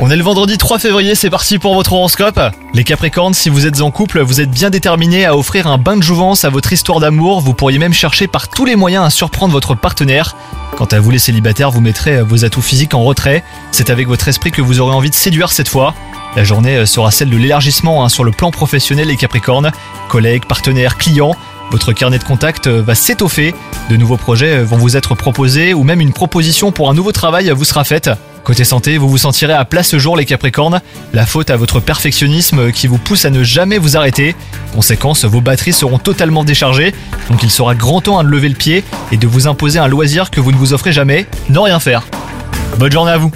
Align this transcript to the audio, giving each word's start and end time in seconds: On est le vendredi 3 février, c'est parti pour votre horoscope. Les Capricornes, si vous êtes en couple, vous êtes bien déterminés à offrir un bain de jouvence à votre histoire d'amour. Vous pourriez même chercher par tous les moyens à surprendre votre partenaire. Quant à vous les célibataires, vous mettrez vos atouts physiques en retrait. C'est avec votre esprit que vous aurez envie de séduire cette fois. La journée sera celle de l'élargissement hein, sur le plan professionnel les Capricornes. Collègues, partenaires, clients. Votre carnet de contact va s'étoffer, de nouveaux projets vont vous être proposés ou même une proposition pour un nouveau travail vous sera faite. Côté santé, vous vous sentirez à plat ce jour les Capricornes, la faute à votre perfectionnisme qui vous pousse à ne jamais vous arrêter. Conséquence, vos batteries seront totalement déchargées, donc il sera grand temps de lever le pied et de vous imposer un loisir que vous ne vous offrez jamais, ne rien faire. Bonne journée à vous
On 0.00 0.10
est 0.10 0.16
le 0.16 0.22
vendredi 0.22 0.56
3 0.56 0.78
février, 0.78 1.14
c'est 1.14 1.28
parti 1.28 1.58
pour 1.58 1.74
votre 1.74 1.92
horoscope. 1.92 2.40
Les 2.72 2.84
Capricornes, 2.84 3.34
si 3.34 3.50
vous 3.50 3.66
êtes 3.66 3.82
en 3.82 3.90
couple, 3.90 4.20
vous 4.20 4.40
êtes 4.40 4.50
bien 4.50 4.70
déterminés 4.70 5.26
à 5.26 5.36
offrir 5.36 5.66
un 5.66 5.76
bain 5.76 5.96
de 5.96 6.02
jouvence 6.02 6.46
à 6.46 6.48
votre 6.48 6.72
histoire 6.72 6.98
d'amour. 6.98 7.42
Vous 7.42 7.52
pourriez 7.52 7.78
même 7.78 7.92
chercher 7.92 8.28
par 8.28 8.48
tous 8.48 8.64
les 8.64 8.76
moyens 8.76 9.04
à 9.04 9.10
surprendre 9.10 9.52
votre 9.52 9.74
partenaire. 9.74 10.36
Quant 10.74 10.86
à 10.86 11.00
vous 11.00 11.10
les 11.10 11.18
célibataires, 11.18 11.70
vous 11.70 11.82
mettrez 11.82 12.22
vos 12.22 12.46
atouts 12.46 12.62
physiques 12.62 12.94
en 12.94 13.04
retrait. 13.04 13.44
C'est 13.72 13.90
avec 13.90 14.08
votre 14.08 14.26
esprit 14.26 14.52
que 14.52 14.62
vous 14.62 14.80
aurez 14.80 14.94
envie 14.94 15.10
de 15.10 15.14
séduire 15.14 15.52
cette 15.52 15.68
fois. 15.68 15.94
La 16.34 16.44
journée 16.44 16.86
sera 16.86 17.10
celle 17.10 17.28
de 17.28 17.36
l'élargissement 17.36 18.04
hein, 18.04 18.08
sur 18.08 18.24
le 18.24 18.30
plan 18.30 18.50
professionnel 18.50 19.08
les 19.08 19.16
Capricornes. 19.16 19.70
Collègues, 20.08 20.46
partenaires, 20.46 20.96
clients. 20.96 21.36
Votre 21.70 21.92
carnet 21.92 22.18
de 22.18 22.24
contact 22.24 22.68
va 22.68 22.94
s'étoffer, 22.94 23.54
de 23.90 23.96
nouveaux 23.96 24.16
projets 24.16 24.62
vont 24.62 24.78
vous 24.78 24.96
être 24.96 25.14
proposés 25.14 25.74
ou 25.74 25.84
même 25.84 26.00
une 26.00 26.14
proposition 26.14 26.72
pour 26.72 26.88
un 26.88 26.94
nouveau 26.94 27.12
travail 27.12 27.50
vous 27.50 27.64
sera 27.64 27.84
faite. 27.84 28.08
Côté 28.48 28.64
santé, 28.64 28.96
vous 28.96 29.10
vous 29.10 29.18
sentirez 29.18 29.52
à 29.52 29.66
plat 29.66 29.82
ce 29.82 29.98
jour 29.98 30.16
les 30.16 30.24
Capricornes, 30.24 30.80
la 31.12 31.26
faute 31.26 31.50
à 31.50 31.56
votre 31.58 31.80
perfectionnisme 31.80 32.72
qui 32.72 32.86
vous 32.86 32.96
pousse 32.96 33.26
à 33.26 33.30
ne 33.30 33.42
jamais 33.42 33.76
vous 33.76 33.98
arrêter. 33.98 34.34
Conséquence, 34.72 35.26
vos 35.26 35.42
batteries 35.42 35.74
seront 35.74 35.98
totalement 35.98 36.44
déchargées, 36.44 36.94
donc 37.28 37.42
il 37.42 37.50
sera 37.50 37.74
grand 37.74 38.00
temps 38.00 38.24
de 38.24 38.28
lever 38.28 38.48
le 38.48 38.54
pied 38.54 38.84
et 39.12 39.18
de 39.18 39.26
vous 39.26 39.48
imposer 39.48 39.78
un 39.78 39.86
loisir 39.86 40.30
que 40.30 40.40
vous 40.40 40.50
ne 40.50 40.56
vous 40.56 40.72
offrez 40.72 40.92
jamais, 40.92 41.26
ne 41.50 41.58
rien 41.58 41.78
faire. 41.78 42.04
Bonne 42.78 42.90
journée 42.90 43.12
à 43.12 43.18
vous 43.18 43.30